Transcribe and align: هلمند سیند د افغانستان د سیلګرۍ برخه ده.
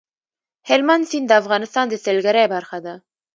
هلمند 0.69 1.03
سیند 1.09 1.25
د 1.27 1.31
افغانستان 1.41 1.85
د 1.89 1.93
سیلګرۍ 2.03 2.45
برخه 2.55 2.77
ده. 2.85 2.93